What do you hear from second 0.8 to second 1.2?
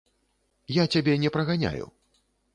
цябе